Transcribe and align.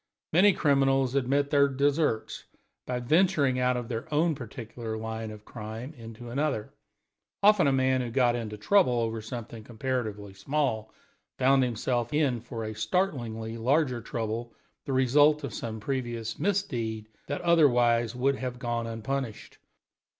Many 0.33 0.53
criminals 0.53 1.13
had 1.13 1.27
met 1.27 1.51
their 1.51 1.67
deserts 1.67 2.45
by 2.87 2.99
venturing 2.99 3.59
out 3.59 3.77
of 3.77 3.87
their 3.87 4.11
own 4.11 4.33
particular 4.33 4.97
line 4.97 5.29
of 5.29 5.45
crime 5.45 5.93
into 5.93 6.31
another; 6.31 6.73
often 7.43 7.67
a 7.67 7.71
man 7.71 8.01
who 8.01 8.09
got 8.09 8.35
into 8.35 8.57
trouble 8.57 8.93
over 8.99 9.21
something 9.21 9.63
comparatively 9.63 10.33
small 10.33 10.91
found 11.37 11.61
himself 11.63 12.11
in 12.15 12.39
for 12.41 12.63
a 12.63 12.73
startlingly 12.73 13.57
larger 13.59 14.01
trouble, 14.01 14.55
the 14.85 14.91
result 14.93 15.43
of 15.43 15.53
some 15.53 15.79
previous 15.79 16.39
misdeed 16.39 17.07
that 17.27 17.41
otherwise 17.41 18.15
would 18.15 18.37
have 18.37 18.57
gone 18.57 18.87
unpunished. 18.87 19.59